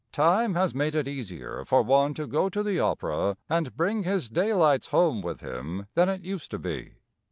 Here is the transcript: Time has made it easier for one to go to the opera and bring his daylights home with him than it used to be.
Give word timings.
Time 0.11 0.55
has 0.55 0.73
made 0.73 0.95
it 0.95 1.07
easier 1.07 1.63
for 1.63 1.83
one 1.83 2.15
to 2.15 2.25
go 2.25 2.49
to 2.49 2.63
the 2.63 2.79
opera 2.79 3.37
and 3.47 3.77
bring 3.77 4.01
his 4.01 4.29
daylights 4.29 4.87
home 4.87 5.21
with 5.21 5.41
him 5.41 5.85
than 5.93 6.09
it 6.09 6.23
used 6.23 6.49
to 6.49 6.57
be. 6.57 6.95